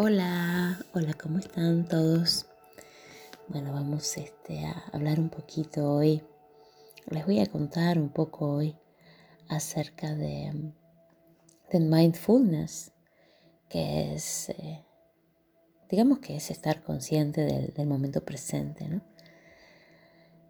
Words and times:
Hola, 0.00 0.78
hola, 0.94 1.12
¿cómo 1.14 1.40
están 1.40 1.84
todos? 1.88 2.46
Bueno, 3.48 3.72
vamos 3.72 4.16
este, 4.16 4.64
a 4.64 4.84
hablar 4.92 5.18
un 5.18 5.28
poquito 5.28 5.92
hoy. 5.92 6.22
Les 7.10 7.26
voy 7.26 7.40
a 7.40 7.46
contar 7.46 7.98
un 7.98 8.08
poco 8.08 8.48
hoy 8.48 8.76
acerca 9.48 10.14
de, 10.14 10.72
de 11.72 11.80
mindfulness, 11.80 12.92
que 13.68 14.14
es, 14.14 14.50
eh, 14.50 14.84
digamos 15.90 16.20
que 16.20 16.36
es 16.36 16.52
estar 16.52 16.80
consciente 16.84 17.40
del, 17.40 17.74
del 17.74 17.88
momento 17.88 18.24
presente, 18.24 18.86
¿no? 18.86 19.02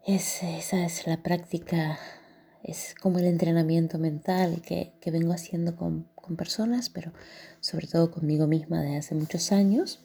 Es, 0.05 0.43
esa 0.43 0.85
es 0.85 1.07
la 1.07 1.23
práctica, 1.23 1.97
es 2.63 2.95
como 2.99 3.19
el 3.19 3.25
entrenamiento 3.25 3.97
mental 3.97 4.61
que, 4.61 4.93
que 4.99 5.11
vengo 5.11 5.33
haciendo 5.33 5.75
con, 5.75 6.07
con, 6.15 6.35
personas, 6.35 6.89
pero 6.89 7.11
sobre 7.59 7.87
todo 7.87 8.11
conmigo 8.11 8.47
misma 8.47 8.81
desde 8.81 8.97
hace 8.97 9.15
muchos 9.15 9.51
años. 9.51 10.01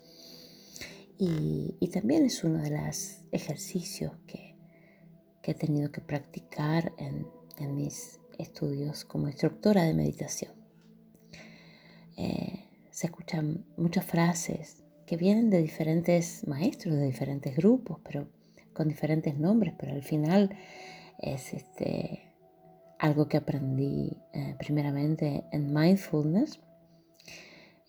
Y, 1.18 1.76
y 1.80 1.88
también 1.88 2.24
es 2.24 2.42
uno 2.44 2.62
de 2.62 2.70
los 2.70 3.18
ejercicios 3.32 4.12
que, 4.26 4.56
que 5.42 5.52
he 5.52 5.54
tenido 5.54 5.92
que 5.92 6.00
practicar 6.00 6.92
en, 6.98 7.26
en, 7.58 7.76
mis 7.76 8.18
estudios 8.38 9.04
como 9.04 9.28
instructora 9.28 9.82
de 9.82 9.94
meditación. 9.94 10.52
Eh, 12.16 12.64
se 12.90 13.08
escuchan 13.08 13.64
muchas 13.76 14.04
frases 14.04 14.82
que 15.06 15.16
vienen 15.16 15.50
de 15.50 15.60
diferentes 15.60 16.46
maestros, 16.46 16.94
de 16.94 17.06
diferentes 17.06 17.56
grupos, 17.56 17.98
pero 18.04 18.28
con 18.72 18.88
diferentes 18.88 19.36
nombres, 19.36 19.74
pero 19.78 19.92
al 19.92 20.02
final 20.02 20.56
es 21.20 21.54
este, 21.54 22.33
algo 23.04 23.28
que 23.28 23.36
aprendí 23.36 24.16
eh, 24.32 24.56
primeramente 24.58 25.44
en 25.52 25.74
mindfulness, 25.74 26.58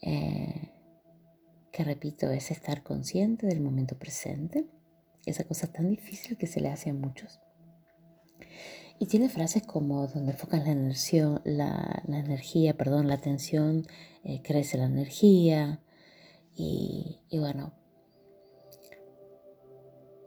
eh, 0.01 0.73
que 1.71 1.85
repito, 1.85 2.29
es 2.31 2.51
estar 2.51 2.83
consciente 2.83 3.47
del 3.47 3.61
momento 3.61 3.97
presente, 3.97 4.65
esa 5.25 5.45
cosa 5.45 5.71
tan 5.71 5.89
difícil 5.89 6.37
que 6.37 6.47
se 6.47 6.59
le 6.59 6.67
hace 6.67 6.89
a 6.89 6.93
muchos. 6.93 7.39
Y 8.99 9.05
tiene 9.05 9.29
frases 9.29 9.63
como 9.63 10.05
donde 10.07 10.33
enfocas 10.33 10.65
la 10.65 10.73
energía, 10.73 11.41
la, 11.45 12.03
energía 12.09 12.75
perdón, 12.75 13.07
la 13.07 13.15
atención, 13.15 13.87
eh, 14.25 14.41
crece 14.41 14.77
la 14.77 14.85
energía. 14.85 15.81
Y, 16.57 17.21
y 17.29 17.39
bueno, 17.39 17.73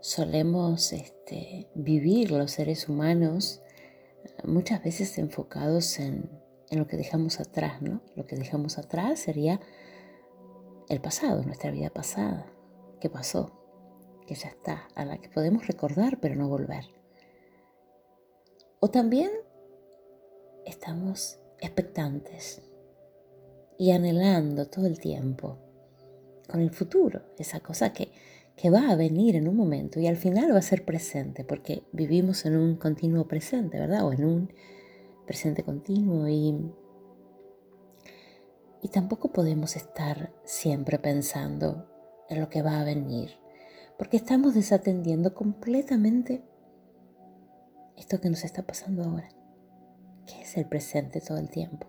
solemos 0.01 0.95
este, 0.95 1.69
vivir 1.75 2.31
los 2.31 2.53
seres 2.53 2.89
humanos 2.89 3.61
muchas 4.45 4.83
veces 4.83 5.19
enfocados 5.19 5.99
en, 5.99 6.31
en, 6.71 6.79
lo 6.79 6.87
que 6.87 6.97
dejamos 6.97 7.41
atrás, 7.41 7.83
¿no? 7.83 8.03
Lo 8.17 8.27
que 8.27 8.37
dejamos 8.37 8.79
atrás 8.79 9.21
sería 9.21 9.61
el 10.89 11.01
pasado, 11.01 11.43
nuestra 11.43 11.71
vida 11.71 11.91
pasada, 11.91 12.47
que 13.01 13.11
pasó, 13.11 13.53
que 14.27 14.35
ya 14.35 14.49
está, 14.49 14.89
a 14.95 15.05
la 15.05 15.19
que 15.19 15.29
podemos 15.29 15.67
recordar 15.67 16.19
pero 16.21 16.35
no 16.35 16.49
volver. 16.49 16.85
O 18.81 18.89
también 18.91 19.31
estamos 20.65 21.41
expectantes 21.61 22.63
y 23.79 23.93
anhelando 23.93 24.69
todo 24.69 24.87
el 24.87 24.99
tiempo 24.99 25.59
con 26.49 26.61
el 26.61 26.71
futuro, 26.71 27.23
esa 27.39 27.61
cosa 27.61 27.93
que 27.93 28.11
que 28.59 28.71
va 28.71 28.91
a 28.91 28.97
venir 28.97 29.37
en 29.37 29.47
un 29.47 29.57
momento 29.57 30.01
y 30.01 30.09
al 30.09 30.17
final 30.17 30.53
va 30.53 30.59
a 30.59 30.63
ser 30.63 30.85
presente, 30.85 31.45
porque 31.45 31.85
vivimos 31.93 32.45
en 32.45 32.57
un 32.57 32.75
continuo 32.75 33.29
presente, 33.29 33.79
¿verdad? 33.79 34.05
O 34.05 34.13
en 34.13 34.25
un 34.25 34.53
presente 35.27 35.63
continuo 35.63 36.27
y, 36.27 36.73
y 38.83 38.89
tampoco 38.89 39.33
podemos 39.33 39.77
estar 39.77 40.33
siempre 40.45 40.99
pensando 40.99 41.89
en 42.29 42.41
lo 42.41 42.49
que 42.49 42.63
va 42.63 42.81
a 42.81 42.85
venir, 42.85 43.31
porque 43.97 44.17
estamos 44.17 44.55
desatendiendo 44.55 45.35
completamente 45.35 46.43
esto 47.97 48.21
que 48.21 48.29
nos 48.29 48.43
está 48.43 48.67
pasando 48.67 49.05
ahora, 49.05 49.29
que 50.27 50.43
es 50.43 50.57
el 50.57 50.67
presente 50.67 51.21
todo 51.21 51.39
el 51.39 51.49
tiempo. 51.49 51.87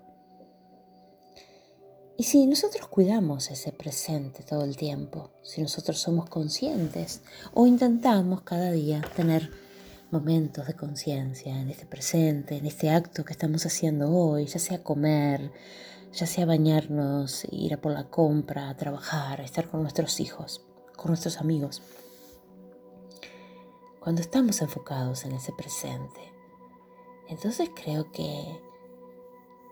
Y 2.19 2.23
si 2.23 2.45
nosotros 2.47 2.85
cuidamos 2.89 3.49
ese 3.49 3.71
presente 3.71 4.43
todo 4.43 4.65
el 4.65 4.75
tiempo, 4.75 5.29
si 5.41 5.61
nosotros 5.61 5.99
somos 5.99 6.29
conscientes 6.29 7.21
o 7.53 7.65
intentamos 7.65 8.41
cada 8.41 8.71
día 8.71 8.99
tener 9.15 9.49
momentos 10.11 10.67
de 10.67 10.73
conciencia 10.73 11.57
en 11.57 11.69
este 11.69 11.85
presente, 11.85 12.57
en 12.57 12.65
este 12.65 12.89
acto 12.89 13.23
que 13.23 13.31
estamos 13.31 13.65
haciendo 13.65 14.13
hoy, 14.13 14.47
ya 14.47 14.59
sea 14.59 14.83
comer, 14.83 15.53
ya 16.11 16.25
sea 16.25 16.45
bañarnos, 16.45 17.47
ir 17.51 17.75
a 17.75 17.77
por 17.79 17.93
la 17.93 18.09
compra, 18.09 18.75
trabajar, 18.75 19.39
estar 19.39 19.69
con 19.69 19.81
nuestros 19.81 20.19
hijos, 20.19 20.61
con 20.97 21.11
nuestros 21.11 21.37
amigos. 21.37 21.81
Cuando 24.01 24.19
estamos 24.19 24.61
enfocados 24.61 25.23
en 25.23 25.31
ese 25.31 25.53
presente, 25.53 26.33
entonces 27.29 27.69
creo 27.73 28.11
que 28.11 28.59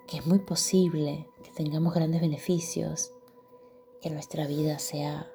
que 0.07 0.17
es 0.17 0.25
muy 0.25 0.39
posible 0.39 1.27
que 1.43 1.51
tengamos 1.51 1.93
grandes 1.93 2.21
beneficios, 2.21 3.11
que 4.01 4.09
nuestra 4.09 4.47
vida 4.47 4.79
sea, 4.79 5.29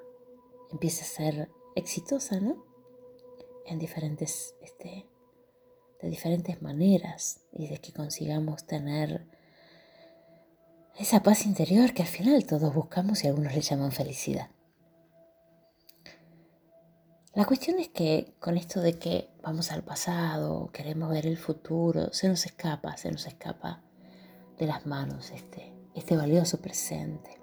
empiece 0.71 1.03
a 1.03 1.07
ser 1.07 1.51
exitosa, 1.75 2.39
¿no? 2.39 2.65
En 3.65 3.77
diferentes, 3.77 4.55
este, 4.61 5.07
de 6.01 6.09
diferentes 6.09 6.61
maneras 6.61 7.41
y 7.51 7.67
de 7.67 7.77
que 7.77 7.93
consigamos 7.93 8.65
tener 8.65 9.27
esa 10.97 11.23
paz 11.23 11.45
interior 11.45 11.93
que 11.93 12.01
al 12.01 12.07
final 12.07 12.45
todos 12.45 12.73
buscamos 12.73 13.23
y 13.23 13.27
algunos 13.27 13.53
le 13.53 13.61
llaman 13.61 13.91
felicidad. 13.91 14.49
La 17.35 17.45
cuestión 17.45 17.79
es 17.79 17.89
que 17.89 18.35
con 18.39 18.57
esto 18.57 18.79
de 18.79 18.99
que 18.99 19.29
vamos 19.41 19.71
al 19.71 19.83
pasado, 19.83 20.69
queremos 20.71 21.09
ver 21.09 21.25
el 21.25 21.37
futuro, 21.37 22.13
se 22.13 22.27
nos 22.27 22.45
escapa, 22.45 22.95
se 22.97 23.11
nos 23.11 23.25
escapa 23.25 23.81
de 24.57 24.67
las 24.67 24.85
manos 24.85 25.31
este, 25.31 25.73
este 25.95 26.15
valioso 26.15 26.61
presente. 26.61 27.39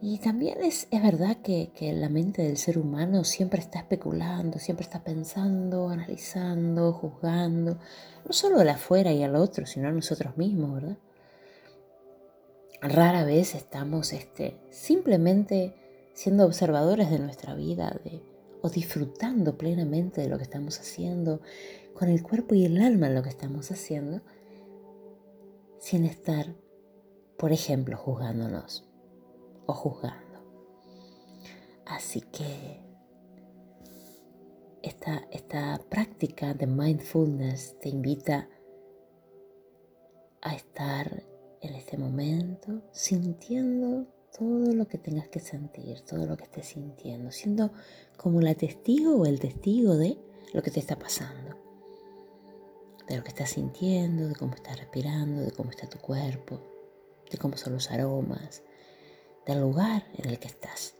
Y 0.00 0.18
también 0.18 0.60
es, 0.62 0.88
es 0.90 1.00
verdad 1.00 1.36
que, 1.42 1.70
que, 1.76 1.92
la 1.92 2.08
mente 2.08 2.42
del 2.42 2.56
ser 2.56 2.76
humano 2.76 3.22
siempre 3.22 3.60
está 3.60 3.78
especulando, 3.78 4.58
siempre 4.58 4.82
está 4.82 5.04
pensando, 5.04 5.90
analizando, 5.90 6.92
juzgando, 6.92 7.78
no 8.24 8.32
solo 8.32 8.58
al 8.58 8.68
afuera 8.68 9.12
y 9.12 9.22
al 9.22 9.36
otro, 9.36 9.64
sino 9.64 9.88
a 9.88 9.92
nosotros 9.92 10.36
mismos, 10.36 10.74
¿verdad? 10.74 10.98
Rara 12.80 13.24
vez 13.24 13.54
estamos 13.54 14.12
este, 14.12 14.58
simplemente 14.70 15.76
siendo 16.14 16.44
observadores 16.44 17.08
de 17.10 17.20
nuestra 17.20 17.54
vida 17.54 17.96
de, 18.02 18.20
o 18.60 18.68
disfrutando 18.70 19.56
plenamente 19.56 20.20
de 20.20 20.28
lo 20.28 20.36
que 20.36 20.42
estamos 20.42 20.80
haciendo, 20.80 21.40
con 21.94 22.08
el 22.08 22.24
cuerpo 22.24 22.56
y 22.56 22.64
el 22.64 22.82
alma 22.82 23.06
en 23.06 23.14
lo 23.14 23.22
que 23.22 23.28
estamos 23.28 23.70
haciendo, 23.70 24.22
sin 25.82 26.04
estar, 26.04 26.54
por 27.36 27.52
ejemplo, 27.52 27.96
juzgándonos 27.96 28.88
o 29.66 29.74
juzgando. 29.74 30.38
Así 31.84 32.20
que 32.20 32.80
esta, 34.80 35.26
esta 35.32 35.80
práctica 35.90 36.54
de 36.54 36.68
mindfulness 36.68 37.76
te 37.80 37.88
invita 37.88 38.48
a 40.40 40.54
estar 40.54 41.24
en 41.60 41.74
este 41.74 41.98
momento 41.98 42.82
sintiendo 42.92 44.06
todo 44.38 44.72
lo 44.72 44.86
que 44.86 44.98
tengas 44.98 45.28
que 45.28 45.40
sentir, 45.40 46.00
todo 46.02 46.26
lo 46.26 46.36
que 46.36 46.44
estés 46.44 46.66
sintiendo, 46.66 47.32
siendo 47.32 47.72
como 48.16 48.40
la 48.40 48.54
testigo 48.54 49.16
o 49.16 49.26
el 49.26 49.40
testigo 49.40 49.96
de 49.96 50.16
lo 50.54 50.62
que 50.62 50.70
te 50.70 50.78
está 50.78 50.96
pasando 50.96 51.61
de 53.08 53.16
lo 53.16 53.22
que 53.22 53.30
estás 53.30 53.50
sintiendo, 53.50 54.28
de 54.28 54.34
cómo 54.34 54.54
estás 54.54 54.78
respirando, 54.78 55.42
de 55.42 55.52
cómo 55.52 55.70
está 55.70 55.88
tu 55.88 55.98
cuerpo, 55.98 56.60
de 57.30 57.38
cómo 57.38 57.56
son 57.56 57.74
los 57.74 57.90
aromas, 57.90 58.62
del 59.46 59.60
lugar 59.60 60.06
en 60.18 60.30
el 60.30 60.38
que 60.38 60.48
estás. 60.48 60.94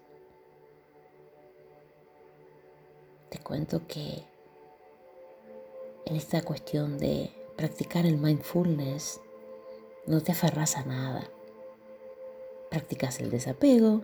Te 3.31 3.39
cuento 3.39 3.87
que 3.87 4.25
en 6.05 6.17
esta 6.17 6.43
cuestión 6.43 6.99
de 6.99 7.33
practicar 7.57 8.07
el 8.07 8.19
mindfulness, 8.19 9.21
no 10.07 10.21
te 10.21 10.33
aferras 10.33 10.77
a 10.77 10.85
nada. 10.85 11.31
Practicas 12.71 13.21
el 13.21 13.31
desapego, 13.31 14.03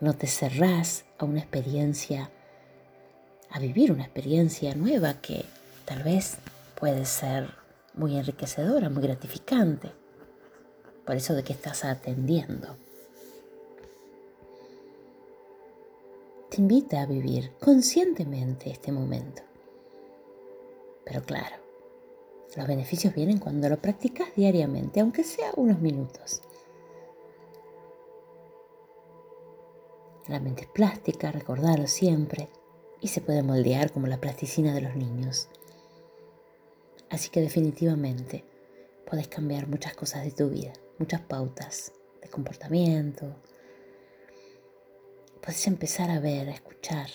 no 0.00 0.14
te 0.14 0.26
cerrás 0.26 1.04
a 1.18 1.24
una 1.24 1.40
experiencia, 1.40 2.30
a 3.50 3.58
vivir 3.58 3.92
una 3.92 4.04
experiencia 4.04 4.74
nueva 4.74 5.20
que 5.20 5.44
tal 5.92 6.04
vez 6.04 6.38
puede 6.80 7.04
ser 7.04 7.50
muy 7.92 8.16
enriquecedora, 8.16 8.88
muy 8.88 9.02
gratificante. 9.02 9.92
Por 11.04 11.16
eso 11.16 11.34
de 11.34 11.44
que 11.44 11.52
estás 11.52 11.84
atendiendo. 11.84 12.76
Te 16.48 16.62
invita 16.62 17.02
a 17.02 17.06
vivir 17.06 17.52
conscientemente 17.60 18.70
este 18.70 18.90
momento. 18.90 19.42
Pero 21.04 21.22
claro, 21.24 21.56
los 22.56 22.66
beneficios 22.66 23.14
vienen 23.14 23.38
cuando 23.38 23.68
lo 23.68 23.76
practicas 23.76 24.28
diariamente, 24.34 25.00
aunque 25.00 25.24
sea 25.24 25.52
unos 25.56 25.78
minutos. 25.78 26.40
La 30.26 30.40
mente 30.40 30.62
es 30.62 30.68
plástica, 30.68 31.32
recordarlo 31.32 31.86
siempre, 31.86 32.48
y 33.02 33.08
se 33.08 33.20
puede 33.20 33.42
moldear 33.42 33.92
como 33.92 34.06
la 34.06 34.22
plasticina 34.22 34.72
de 34.72 34.80
los 34.80 34.96
niños. 34.96 35.50
Así 37.12 37.28
que 37.28 37.42
definitivamente 37.42 38.42
puedes 39.04 39.28
cambiar 39.28 39.68
muchas 39.68 39.94
cosas 39.94 40.24
de 40.24 40.30
tu 40.30 40.48
vida, 40.48 40.72
muchas 40.98 41.20
pautas 41.20 41.92
de 42.22 42.28
comportamiento. 42.30 43.36
Puedes 45.42 45.66
empezar 45.66 46.10
a 46.10 46.20
ver, 46.20 46.48
a 46.48 46.52
escuchar. 46.52 47.10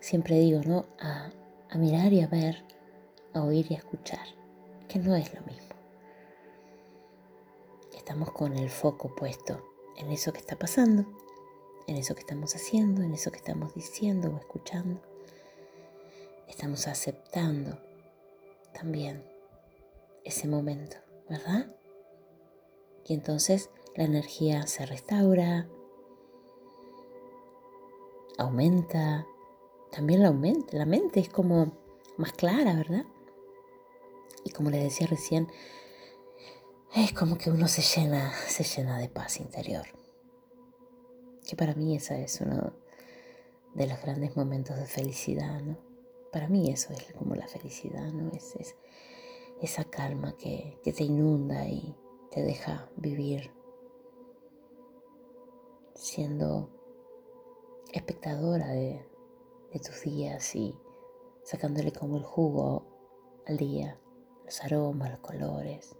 siempre 0.00 0.38
digo, 0.38 0.60
¿no? 0.66 0.84
A, 1.00 1.30
a 1.70 1.78
mirar 1.78 2.12
y 2.12 2.20
a 2.20 2.26
ver, 2.26 2.62
a 3.32 3.42
oír 3.42 3.66
y 3.70 3.74
a 3.74 3.78
escuchar, 3.78 4.26
que 4.86 4.98
no 4.98 5.16
es 5.16 5.32
lo 5.32 5.40
mismo. 5.46 5.74
Estamos 7.96 8.32
con 8.32 8.54
el 8.54 8.68
foco 8.68 9.14
puesto 9.14 9.62
en 9.96 10.10
eso 10.10 10.30
que 10.34 10.40
está 10.40 10.58
pasando, 10.58 11.06
en 11.86 11.96
eso 11.96 12.14
que 12.14 12.20
estamos 12.20 12.54
haciendo, 12.54 13.02
en 13.02 13.14
eso 13.14 13.30
que 13.30 13.38
estamos 13.38 13.74
diciendo 13.74 14.30
o 14.30 14.38
escuchando. 14.38 15.00
Estamos 16.48 16.88
aceptando 16.88 17.78
también 18.72 19.22
ese 20.24 20.48
momento, 20.48 20.96
¿verdad? 21.28 21.66
Y 23.04 23.14
entonces 23.14 23.70
la 23.94 24.04
energía 24.04 24.66
se 24.66 24.86
restaura, 24.86 25.68
aumenta, 28.38 29.26
también 29.90 30.22
la 30.22 30.34
la 30.72 30.86
mente 30.86 31.20
es 31.20 31.28
como 31.28 31.72
más 32.16 32.32
clara, 32.32 32.74
¿verdad? 32.74 33.04
Y 34.44 34.50
como 34.50 34.70
les 34.70 34.82
decía 34.82 35.06
recién, 35.06 35.48
es 36.94 37.12
como 37.12 37.38
que 37.38 37.50
uno 37.50 37.68
se 37.68 37.82
llena, 37.82 38.32
se 38.32 38.64
llena 38.64 38.98
de 38.98 39.08
paz 39.08 39.40
interior. 39.40 39.86
Que 41.46 41.56
para 41.56 41.74
mí 41.74 41.96
esa 41.96 42.18
es 42.18 42.40
uno 42.40 42.72
de 43.74 43.86
los 43.86 44.00
grandes 44.02 44.36
momentos 44.36 44.76
de 44.76 44.86
felicidad, 44.86 45.60
¿no? 45.60 45.87
Para 46.32 46.48
mí 46.48 46.70
eso 46.70 46.92
es 46.92 47.12
como 47.14 47.34
la 47.34 47.48
felicidad, 47.48 48.12
¿no? 48.12 48.30
Es, 48.32 48.76
esa 49.60 49.84
calma 49.84 50.36
que, 50.36 50.78
te 50.84 51.04
inunda 51.04 51.66
y 51.68 51.96
te 52.30 52.42
deja 52.42 52.88
vivir 52.96 53.50
siendo 55.94 56.70
espectadora 57.92 58.68
de, 58.68 59.04
de 59.72 59.80
tus 59.80 60.02
días 60.02 60.54
y 60.54 60.78
sacándole 61.42 61.92
como 61.92 62.18
el 62.18 62.24
jugo 62.24 62.86
al 63.46 63.56
día, 63.56 63.98
los 64.44 64.62
aromas, 64.62 65.10
los 65.10 65.20
colores 65.20 65.96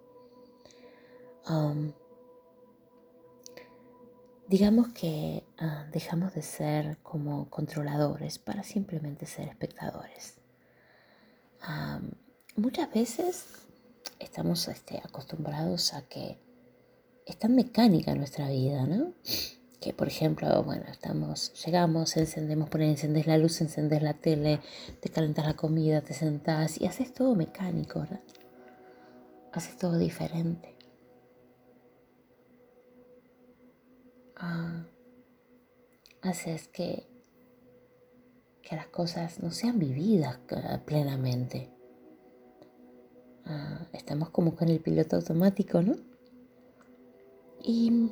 digamos 4.48 4.88
que 4.88 5.44
ah, 5.58 5.86
dejamos 5.92 6.34
de 6.34 6.42
ser 6.42 6.96
como 7.02 7.48
controladores 7.50 8.38
para 8.38 8.62
simplemente 8.62 9.26
ser 9.26 9.48
espectadores. 9.48 10.36
muchas 12.56 12.90
veces 12.92 13.44
estamos 14.18 14.66
este, 14.68 14.98
acostumbrados 15.04 15.92
a 15.92 16.02
que 16.08 16.38
es 17.26 17.36
tan 17.38 17.54
mecánica 17.54 18.14
nuestra 18.14 18.48
vida, 18.48 18.86
¿no? 18.86 19.12
Que 19.80 19.92
por 19.92 20.08
ejemplo, 20.08 20.62
bueno, 20.64 20.84
estamos, 20.90 21.52
llegamos, 21.64 22.16
encendemos, 22.16 22.70
poner, 22.70 22.88
encendés 22.88 23.26
la 23.26 23.36
luz, 23.36 23.60
encendés 23.60 24.02
la 24.02 24.14
tele, 24.14 24.60
te 25.00 25.10
calentas 25.10 25.44
la 25.44 25.54
comida, 25.54 26.00
te 26.00 26.14
sentás 26.14 26.80
y 26.80 26.86
haces 26.86 27.12
todo 27.12 27.34
mecánico, 27.34 28.00
¿verdad? 28.00 28.20
Haces 29.52 29.76
todo 29.76 29.98
diferente. 29.98 30.77
Haces 36.22 36.68
que, 36.68 37.06
que 38.62 38.76
las 38.76 38.88
cosas 38.88 39.42
no 39.42 39.50
sean 39.50 39.78
vividas 39.78 40.38
plenamente. 40.84 41.70
Ah, 43.44 43.86
estamos 43.92 44.30
como 44.30 44.54
con 44.54 44.68
el 44.68 44.80
piloto 44.80 45.16
automático, 45.16 45.80
¿no? 45.82 45.96
Y 47.62 48.10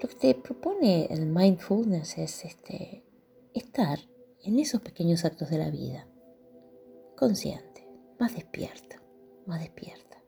lo 0.00 0.08
que 0.08 0.14
te 0.14 0.34
propone 0.34 1.06
el 1.06 1.26
mindfulness 1.26 2.18
es 2.18 2.44
este, 2.44 3.04
estar 3.54 3.98
en 4.42 4.58
esos 4.58 4.80
pequeños 4.80 5.24
actos 5.24 5.50
de 5.50 5.58
la 5.58 5.70
vida, 5.70 6.06
consciente, 7.16 7.88
más 8.18 8.34
despierto, 8.34 8.96
más 9.46 9.60
despierta, 9.60 10.22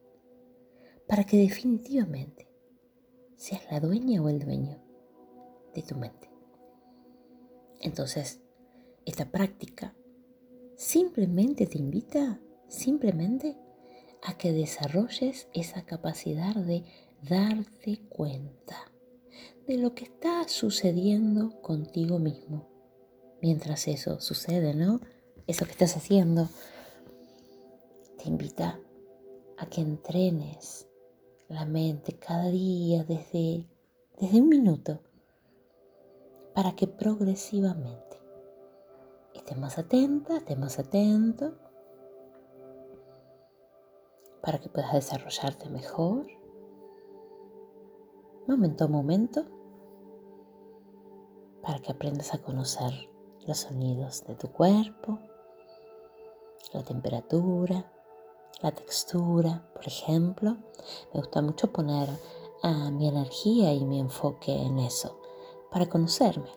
para 1.07 1.25
que 1.25 1.37
definitivamente 1.37 2.48
seas 3.38 3.62
la 3.70 3.81
dueña 3.81 4.20
o 4.20 4.29
el 4.29 4.40
dueño 4.40 4.79
de 5.75 5.82
tu 5.82 5.94
mente. 5.94 6.29
Entonces, 7.81 8.40
esta 9.06 9.31
práctica 9.31 9.94
simplemente 10.76 11.67
te 11.67 11.79
invita, 11.79 12.40
simplemente, 12.67 13.56
a 14.23 14.37
que 14.37 14.52
desarrolles 14.52 15.49
esa 15.55 15.82
capacidad 15.87 16.56
de 16.56 16.85
darte 17.23 18.00
cuenta 18.08 18.93
de 19.69 19.79
lo 19.79 19.94
que 19.94 20.05
está 20.05 20.46
sucediendo 20.49 21.62
contigo 21.62 22.19
mismo. 22.19 22.69
Mientras 23.41 23.87
eso 23.87 24.20
sucede, 24.20 24.75
¿no? 24.75 25.00
Eso 25.46 25.64
que 25.64 25.73
estás 25.73 25.96
haciendo 25.96 26.49
te 28.19 28.29
invita 28.29 28.81
a 29.56 29.67
que 29.67 29.81
entrenes 29.81 30.88
la 31.49 31.65
mente 31.65 32.19
cada 32.19 32.49
día 32.49 33.05
desde, 33.05 33.67
desde 34.19 34.41
un 34.41 34.49
minuto 34.49 35.00
para 36.55 36.77
que 36.77 36.87
progresivamente 36.87 38.21
estés 39.35 39.56
más 39.56 39.79
atenta, 39.79 40.37
estés 40.39 40.59
más 40.59 40.79
atento, 40.79 41.55
para 44.43 44.59
que 44.59 44.69
puedas 44.69 44.93
desarrollarte 44.93 45.71
mejor, 45.71 46.27
momento 48.47 48.85
a 48.85 48.89
momento, 48.89 49.44
para 51.62 51.79
que 51.81 51.93
aprendas 51.93 52.35
a 52.35 52.43
conocer 52.43 52.93
los 53.47 53.59
sonidos 53.59 54.25
de 54.27 54.35
tu 54.35 54.51
cuerpo, 54.53 55.19
la 56.73 56.83
temperatura, 56.83 57.91
la 58.61 58.73
textura, 58.73 59.69
por 59.75 59.87
ejemplo. 59.87 60.56
Me 61.12 61.21
gusta 61.21 61.43
mucho 61.43 61.73
poner 61.73 62.09
ah, 62.62 62.91
mi 62.91 63.09
energía 63.09 63.73
y 63.73 63.85
mi 63.85 64.00
enfoque 64.00 64.53
en 64.53 64.79
eso 64.79 65.20
para 65.70 65.89
conocerme. 65.89 66.51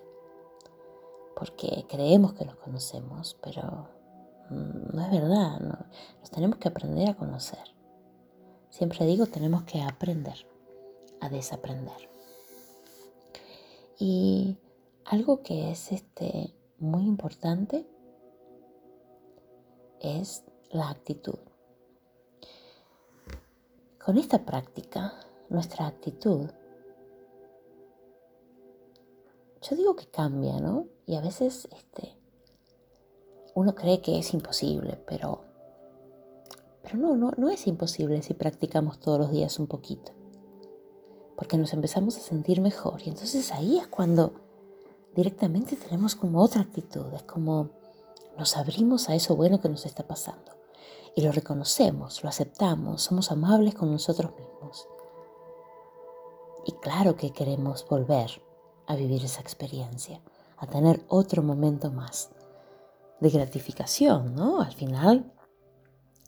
Porque 1.36 1.86
creemos 1.88 2.34
que 2.34 2.46
nos 2.46 2.56
conocemos, 2.56 3.38
pero 3.42 3.90
mm, 4.50 4.96
no 4.96 5.02
es 5.04 5.12
verdad. 5.12 5.60
Nos 6.20 6.32
tenemos 6.32 6.58
que 6.60 6.68
aprender 6.68 7.10
a 7.10 7.18
conocer. 7.18 7.76
Siempre 8.70 9.06
digo, 9.06 9.26
tenemos 9.26 9.64
que 9.64 9.82
aprender 9.82 10.48
a 11.20 11.30
desaprender. 11.30 12.10
Y 14.00 14.58
algo 15.06 15.44
que 15.44 15.72
es 15.72 15.92
este, 15.92 16.56
muy 16.80 17.06
importante 17.06 17.86
es 20.00 20.44
la 20.72 20.90
actitud. 20.90 21.38
Con 24.04 24.18
esta 24.18 24.44
práctica, 24.44 25.14
nuestra 25.50 25.86
actitud, 25.86 26.50
yo 29.62 29.76
digo 29.76 29.96
que 29.96 30.08
cambia, 30.08 30.60
¿no? 30.60 30.88
Y 31.06 31.16
a 31.16 31.22
veces 31.22 31.68
este, 31.72 32.18
uno 33.54 33.76
cree 33.76 34.02
que 34.02 34.18
es 34.18 34.34
imposible, 34.34 35.00
pero, 35.08 35.44
pero 36.82 36.98
no, 36.98 37.16
no, 37.16 37.32
no 37.38 37.50
es 37.50 37.68
imposible 37.68 38.24
si 38.24 38.34
practicamos 38.34 39.00
todos 39.00 39.20
los 39.20 39.32
días 39.32 39.60
un 39.60 39.68
poquito. 39.68 40.14
Porque 41.36 41.58
nos 41.58 41.72
empezamos 41.74 42.18
a 42.18 42.22
sentir 42.22 42.60
mejor. 42.60 43.02
Y 43.06 43.10
entonces 43.10 43.52
ahí 43.52 43.78
es 43.78 43.86
cuando 43.86 44.34
directamente 45.16 45.76
tenemos 45.76 46.16
como 46.16 46.42
otra 46.42 46.62
actitud. 46.62 47.14
Es 47.14 47.24
como 47.24 47.70
nos 48.36 48.58
abrimos 48.58 49.10
a 49.10 49.16
eso 49.16 49.36
bueno 49.36 49.62
que 49.62 49.70
nos 49.70 49.86
está 49.86 50.08
pasando 50.08 50.61
y 51.16 51.22
lo 51.22 51.32
reconocemos, 51.32 52.24
lo 52.24 52.30
aceptamos, 52.30 53.02
somos 53.02 53.32
amables 53.32 53.76
con 53.76 53.92
nosotros 53.92 54.32
mismos. 54.32 54.88
Y 56.66 56.74
claro 56.74 57.16
que 57.16 57.32
queremos 57.32 57.88
volver 57.88 58.42
a 58.88 58.96
vivir 58.96 59.24
esa 59.24 59.42
experiencia, 59.42 60.22
a 60.58 60.68
tener 60.68 61.04
otro 61.08 61.44
momento 61.44 61.92
más 61.92 62.30
de 63.20 63.30
gratificación, 63.30 64.36
¿no? 64.36 64.62
Al 64.62 64.74
final, 64.74 65.32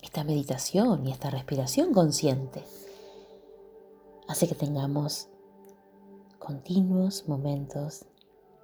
esta 0.01 0.23
meditación 0.23 1.07
y 1.07 1.11
esta 1.11 1.29
respiración 1.29 1.93
consciente 1.93 2.63
hace 4.27 4.47
que 4.47 4.55
tengamos 4.55 5.27
continuos 6.39 7.27
momentos 7.27 8.05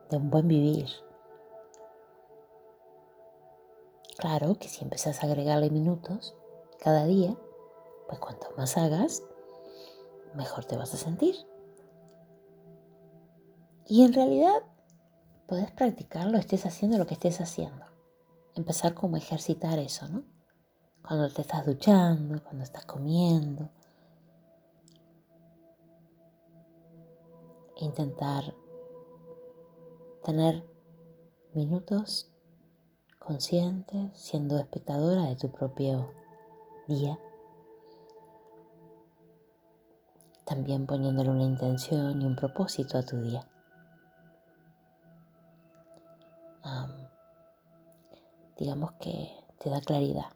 de 0.10 0.18
un 0.18 0.30
buen 0.30 0.48
vivir, 0.48 0.90
Claro 4.20 4.56
que 4.56 4.68
si 4.68 4.84
empezás 4.84 5.24
a 5.24 5.28
agregarle 5.28 5.70
minutos 5.70 6.36
cada 6.78 7.06
día, 7.06 7.38
pues 8.06 8.20
cuanto 8.20 8.52
más 8.58 8.76
hagas, 8.78 9.24
mejor 10.36 10.66
te 10.66 10.76
vas 10.76 10.94
a 10.94 10.98
sentir. 10.98 11.36
Y 13.88 14.04
en 14.04 14.12
realidad 14.12 14.62
podés 15.48 15.72
practicarlo, 15.72 16.38
estés 16.38 16.66
haciendo 16.66 16.98
lo 16.98 17.08
que 17.08 17.14
estés 17.14 17.40
haciendo. 17.40 17.86
Empezar 18.56 18.94
como 18.94 19.16
a 19.16 19.20
ejercitar 19.20 19.80
eso, 19.80 20.06
¿no? 20.10 20.24
Cuando 21.02 21.32
te 21.32 21.42
estás 21.42 21.66
duchando, 21.66 22.44
cuando 22.44 22.66
estás 22.66 22.86
comiendo. 22.86 23.70
Intentar 27.78 28.54
tener 30.26 30.68
minutos 31.54 32.29
conscientes, 33.20 34.18
siendo 34.18 34.58
espectadora 34.58 35.26
de 35.26 35.36
tu 35.36 35.52
propio 35.52 36.12
día. 36.88 37.20
También 40.46 40.88
poniéndole 40.88 41.30
una 41.30 41.44
intención 41.44 42.22
y 42.22 42.26
un 42.26 42.36
propósito 42.36 42.98
a 42.98 43.04
tu 43.04 43.22
día. 43.22 43.48
digamos 48.60 48.92
que 49.00 49.32
te 49.58 49.70
da 49.70 49.80
claridad, 49.80 50.34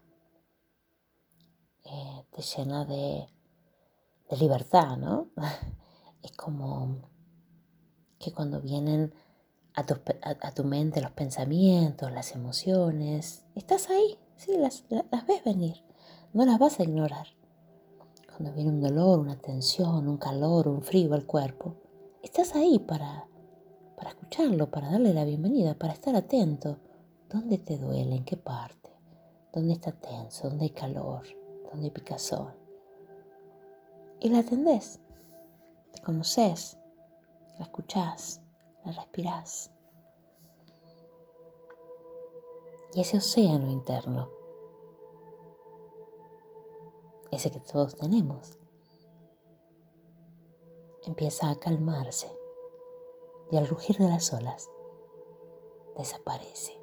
eh, 1.84 2.26
te 2.32 2.42
llena 2.42 2.86
de, 2.86 3.28
de 4.30 4.38
libertad, 4.38 4.96
¿no? 4.96 5.28
es 6.24 6.32
como 6.32 7.02
que 8.20 8.32
cuando 8.32 8.62
vienen 8.62 9.14
a 9.76 10.52
tu, 10.54 10.64
mente 10.64 11.02
los 11.02 11.12
pensamientos, 11.12 12.12
las 12.12 12.34
emociones. 12.34 13.44
Estás 13.56 13.90
ahí, 13.90 14.18
sí, 14.36 14.56
las, 14.58 14.86
las 14.90 15.28
ves 15.28 15.44
venir, 15.44 15.84
no 16.34 16.46
las 16.46 16.60
vas 16.60 16.80
a 16.80 16.84
ignorar. 16.84 17.28
Cuando 18.28 18.54
viene 18.54 18.72
un 18.72 18.82
dolor, 18.82 19.20
una 19.20 19.38
tensión, 19.38 20.08
un 20.08 20.18
calor, 20.18 20.68
un 20.68 20.82
frío 20.82 21.14
al 21.14 21.26
cuerpo, 21.26 21.76
estás 22.22 22.56
ahí 22.56 22.80
para, 22.80 23.28
para 23.96 24.12
escucharlo, 24.12 24.70
para 24.70 24.92
darle 24.92 25.14
la 25.14 25.26
bienvenida, 25.26 25.76
para 25.76 25.94
estar 25.94 26.16
atento. 26.16 26.78
¿Dónde 27.30 27.58
te 27.58 27.78
duele? 27.78 28.16
¿En 28.16 28.26
qué 28.26 28.38
parte? 28.38 28.92
¿Dónde 29.52 29.74
está 29.74 29.92
tenso? 29.92 30.50
¿Dónde 30.50 30.66
hay 30.66 30.72
calor? 30.72 31.24
¿Dónde 31.72 31.86
hay 31.86 31.92
picazón? 31.92 32.54
Y 34.20 34.30
la 34.30 34.40
atendés, 34.40 35.00
te 35.92 36.02
conoces, 36.02 36.78
la 37.58 37.66
escuchás 37.66 38.43
la 38.86 38.92
respirás. 38.92 39.72
Y 42.94 43.02
ese 43.02 43.18
océano 43.18 43.72
interno, 43.72 44.30
ese 47.32 47.50
que 47.50 47.60
todos 47.60 47.96
tenemos, 47.96 48.60
empieza 51.06 51.50
a 51.50 51.56
calmarse 51.56 52.32
y 53.52 53.58
al 53.58 53.68
rugir 53.68 53.98
de 53.98 54.10
las 54.10 54.32
olas 54.32 54.70
desaparece. 55.98 56.80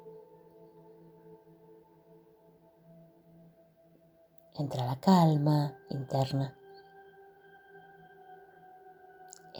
Entra 4.55 4.85
la 4.85 4.99
calma 4.99 5.79
interna 5.89 6.60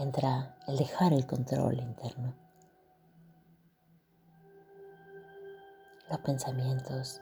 entra 0.02 0.58
el 0.68 0.78
dejar 0.78 1.14
el 1.14 1.26
control 1.28 1.80
interno. 1.80 2.34
Los 6.10 6.20
pensamientos 6.20 7.22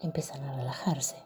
empiezan 0.00 0.42
a 0.44 0.56
relajarse. 0.56 1.16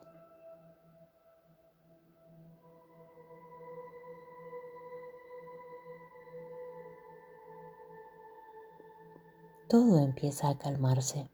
Todo 9.69 10.01
empieza 10.01 10.51
a 10.51 10.59
calmarse 10.59 11.31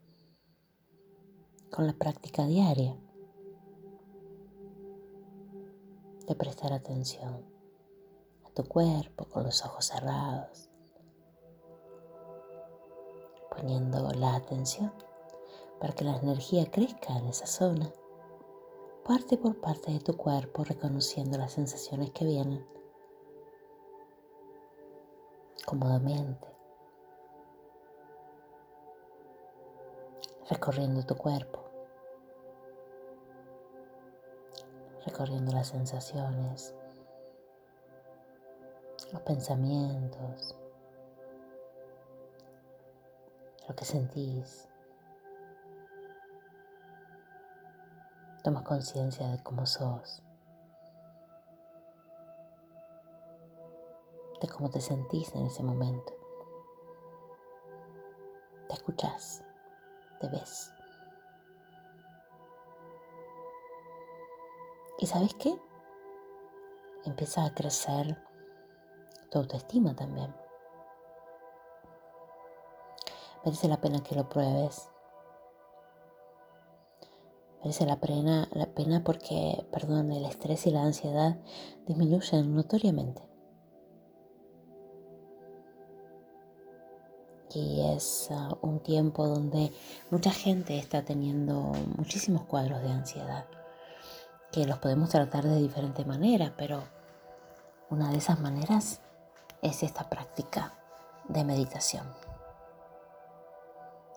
con 1.69 1.87
la 1.87 1.93
práctica 1.93 2.45
diaria 2.45 2.95
de 6.25 6.35
prestar 6.35 6.71
atención 6.71 7.48
tu 8.53 8.63
cuerpo 8.65 9.25
con 9.25 9.43
los 9.43 9.63
ojos 9.65 9.85
cerrados, 9.85 10.69
poniendo 13.49 14.11
la 14.11 14.35
atención 14.35 14.93
para 15.79 15.93
que 15.93 16.03
la 16.03 16.17
energía 16.17 16.69
crezca 16.69 17.17
en 17.17 17.27
esa 17.27 17.47
zona, 17.47 17.91
parte 19.05 19.37
por 19.37 19.59
parte 19.59 19.91
de 19.91 19.99
tu 19.99 20.15
cuerpo, 20.17 20.63
reconociendo 20.63 21.37
las 21.37 21.53
sensaciones 21.53 22.11
que 22.11 22.25
vienen 22.25 22.65
cómodamente, 25.65 26.47
recorriendo 30.49 31.05
tu 31.05 31.15
cuerpo, 31.15 31.63
recorriendo 35.05 35.51
las 35.51 35.67
sensaciones 35.67 36.75
los 39.11 39.21
pensamientos, 39.21 40.55
lo 43.67 43.75
que 43.75 43.85
sentís. 43.85 44.67
Toma 48.43 48.63
conciencia 48.63 49.27
de 49.27 49.43
cómo 49.43 49.65
sos, 49.65 50.23
de 54.41 54.47
cómo 54.47 54.69
te 54.69 54.79
sentís 54.79 55.33
en 55.35 55.47
ese 55.47 55.63
momento. 55.63 56.13
Te 58.67 58.75
escuchás, 58.75 59.43
te 60.19 60.29
ves. 60.29 60.71
¿Y 64.99 65.07
sabes 65.07 65.33
qué? 65.35 65.59
Empieza 67.05 67.45
a 67.45 67.53
crecer 67.53 68.17
tu 69.29 69.39
autoestima 69.39 69.95
también. 69.95 70.33
Merece 73.45 73.67
la 73.67 73.79
pena 73.79 74.03
que 74.03 74.15
lo 74.15 74.27
pruebes. 74.27 74.89
Merece 77.61 77.85
la 77.85 77.99
pena, 77.99 78.47
la 78.51 78.67
pena 78.67 79.03
porque, 79.03 79.65
perdón, 79.71 80.11
el 80.11 80.25
estrés 80.25 80.65
y 80.67 80.71
la 80.71 80.83
ansiedad 80.83 81.37
disminuyen 81.85 82.55
notoriamente. 82.55 83.21
Y 87.53 87.81
es 87.95 88.29
uh, 88.31 88.57
un 88.61 88.79
tiempo 88.79 89.27
donde 89.27 89.71
mucha 90.11 90.31
gente 90.31 90.77
está 90.77 91.03
teniendo 91.03 91.73
muchísimos 91.97 92.43
cuadros 92.43 92.81
de 92.81 92.91
ansiedad, 92.91 93.45
que 94.51 94.65
los 94.65 94.77
podemos 94.77 95.09
tratar 95.09 95.45
de 95.45 95.57
diferente 95.57 96.05
manera, 96.05 96.53
pero 96.57 96.83
una 97.89 98.11
de 98.11 98.17
esas 98.17 98.39
maneras 98.39 99.01
es 99.61 99.83
esta 99.83 100.09
práctica 100.09 100.73
de 101.27 101.43
meditación. 101.43 102.07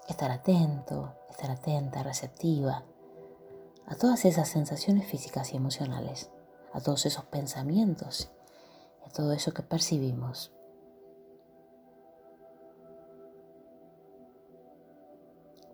Estar 0.08 0.30
atento, 0.30 1.14
estar 1.30 1.50
atenta, 1.50 2.02
receptiva 2.02 2.84
a 3.86 3.94
todas 3.96 4.24
esas 4.24 4.48
sensaciones 4.48 5.06
físicas 5.06 5.52
y 5.52 5.56
emocionales, 5.56 6.30
a 6.72 6.80
todos 6.80 7.06
esos 7.06 7.24
pensamientos, 7.24 8.30
a 9.04 9.10
todo 9.10 9.32
eso 9.32 9.52
que 9.52 9.62
percibimos. 9.62 10.52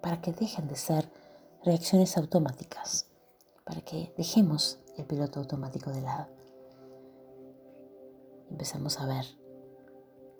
Para 0.00 0.20
que 0.20 0.32
dejen 0.32 0.68
de 0.68 0.76
ser 0.76 1.10
reacciones 1.64 2.16
automáticas, 2.16 3.06
para 3.64 3.82
que 3.82 4.12
dejemos 4.16 4.78
el 4.96 5.04
piloto 5.04 5.40
automático 5.40 5.90
de 5.90 6.00
lado. 6.00 6.28
Empezamos 8.50 8.98
a 8.98 9.06
ver 9.06 9.26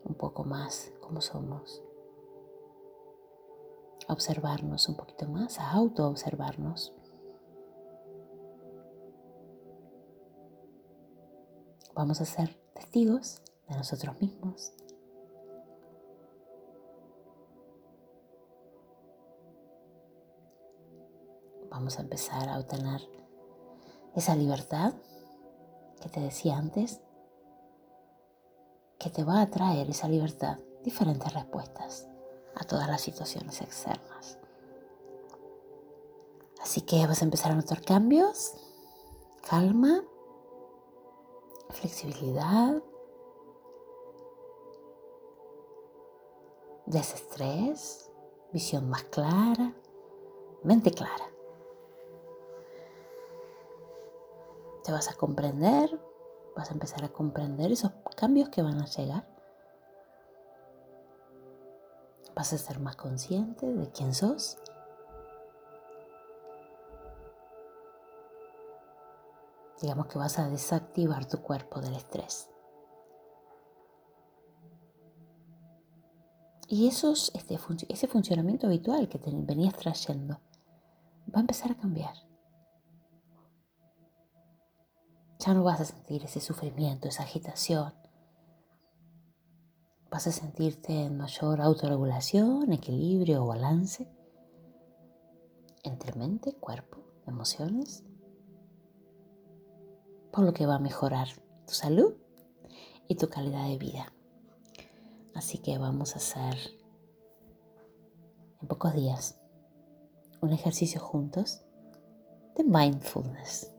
un 0.05 0.14
poco 0.14 0.45
más 0.45 0.93
cómo 1.00 1.21
somos. 1.21 1.83
A 4.07 4.12
observarnos 4.12 4.88
un 4.88 4.97
poquito 4.97 5.28
más, 5.28 5.59
a 5.59 5.73
auto-observarnos. 5.73 6.95
Vamos 11.95 12.21
a 12.21 12.25
ser 12.25 12.55
testigos 12.75 13.43
de 13.69 13.76
nosotros 13.76 14.21
mismos. 14.21 14.73
Vamos 21.71 21.99
a 21.99 22.02
empezar 22.02 22.49
a 22.49 22.59
obtener 22.59 23.00
esa 24.14 24.35
libertad 24.35 24.95
que 26.00 26.09
te 26.09 26.21
decía 26.21 26.57
antes 26.57 27.00
que 28.99 29.11
te 29.11 29.25
va 29.25 29.40
a 29.40 29.50
traer 29.50 29.88
esa 29.90 30.09
libertad 30.09 30.59
diferentes 30.83 31.33
respuestas 31.33 32.09
a 32.55 32.64
todas 32.64 32.88
las 32.88 33.00
situaciones 33.00 33.61
externas. 33.61 34.38
Así 36.61 36.81
que 36.83 37.07
vas 37.07 37.23
a 37.23 37.25
empezar 37.25 37.52
a 37.52 37.55
notar 37.55 37.83
cambios, 37.83 38.55
calma, 39.49 40.02
flexibilidad, 41.71 42.83
desestrés, 46.87 48.11
visión 48.52 48.88
más 48.88 49.05
clara, 49.05 49.75
mente 50.62 50.90
clara. 50.90 51.31
Te 54.83 54.93
vas 54.93 55.09
a 55.09 55.14
comprender, 55.14 56.00
vas 56.59 56.71
a 56.71 56.75
empezar 56.75 57.05
a 57.05 57.09
comprender 57.09 57.71
esos 57.71 57.93
cambios 58.17 58.49
que 58.49 58.62
van 58.62 58.81
a 58.81 58.87
llegar. 58.87 59.25
Vas 62.35 62.53
a 62.53 62.59
ser 62.59 62.81
más 62.81 62.97
consciente 62.97 63.65
de 63.65 63.88
quién 63.93 64.12
sos. 64.12 64.59
Digamos 69.81 70.09
que 70.09 70.19
vas 70.19 70.41
a 70.41 70.49
desactivar 70.49 71.27
tu 71.27 71.41
cuerpo 71.43 71.81
del 71.81 71.95
estrés. 71.95 72.50
Y 76.67 76.88
esos, 76.88 77.31
este, 77.35 77.57
ese 77.88 78.09
funcionamiento 78.09 78.67
habitual 78.67 79.09
que 79.09 79.21
te 79.21 79.31
venías 79.33 79.75
trayendo 79.75 80.41
va 81.33 81.37
a 81.37 81.41
empezar 81.41 81.71
a 81.71 81.77
cambiar. 81.77 82.27
Ya 85.38 85.54
no 85.54 85.62
vas 85.62 85.80
a 85.80 85.85
sentir 85.85 86.25
ese 86.25 86.40
sufrimiento, 86.40 87.09
esa 87.09 87.23
agitación. 87.23 87.95
Vas 90.11 90.26
a 90.26 90.33
sentirte 90.33 91.04
en 91.04 91.16
mayor 91.16 91.61
autorregulación, 91.61 92.73
equilibrio 92.73 93.45
o 93.45 93.47
balance 93.47 94.09
entre 95.85 96.12
mente, 96.14 96.54
cuerpo, 96.54 96.99
emociones. 97.26 98.04
Por 100.33 100.45
lo 100.45 100.52
que 100.52 100.66
va 100.66 100.76
a 100.76 100.80
mejorar 100.80 101.28
tu 101.66 101.75
salud 101.75 102.14
y 103.07 103.14
tu 103.14 103.28
calidad 103.28 103.68
de 103.68 103.78
vida. 103.78 104.12
Así 105.35 105.59
que 105.59 105.78
vamos 105.78 106.14
a 106.14 106.18
hacer 106.18 106.57
en 108.61 108.68
pocos 108.68 108.92
días 108.95 109.38
un 110.40 110.52
ejercicio 110.52 111.00
juntos 111.00 111.62
de 112.57 112.64
mindfulness. 112.64 113.73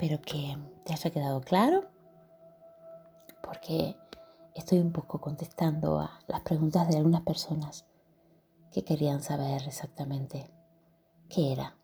Espero 0.00 0.22
que 0.22 0.56
te 0.86 0.94
haya 0.94 1.10
quedado 1.10 1.42
claro 1.42 1.84
porque 3.42 3.98
estoy 4.54 4.78
un 4.78 4.92
poco 4.92 5.20
contestando 5.20 6.00
a 6.00 6.22
las 6.26 6.40
preguntas 6.40 6.88
de 6.88 6.96
algunas 6.96 7.20
personas 7.20 7.84
que 8.72 8.82
querían 8.82 9.22
saber 9.22 9.60
exactamente 9.66 10.50
qué 11.28 11.52
era 11.52 11.76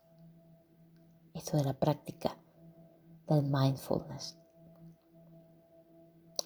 esto 1.35 1.57
de 1.57 1.63
la 1.65 1.73
práctica 1.73 2.35
del 3.27 3.43
mindfulness. 3.43 4.35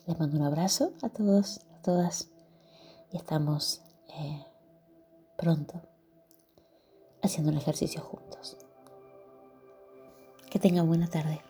Les 0.07 0.19
mando 0.19 0.39
un 0.39 0.43
abrazo 0.43 0.91
a 1.01 1.07
todos, 1.07 1.61
a 1.73 1.81
todas 1.81 2.31
y 3.13 3.15
estamos 3.15 3.81
eh, 4.09 4.45
pronto 5.37 5.81
haciendo 7.23 7.49
un 7.49 7.57
ejercicio 7.57 8.01
juntos. 8.01 8.57
Que 10.49 10.59
tengan 10.59 10.85
buena 10.85 11.07
tarde. 11.07 11.41